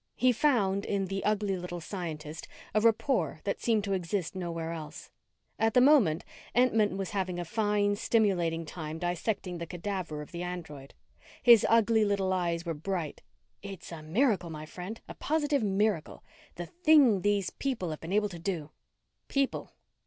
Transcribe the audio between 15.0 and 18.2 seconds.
A positive miracle. The thing these people have been